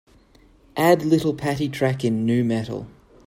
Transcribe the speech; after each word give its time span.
add 0.77 1.03
little 1.03 1.31
pattie 1.35 1.69
track 1.71 2.03
in 2.03 2.25
Nu 2.25 2.43
Metal 2.43 2.87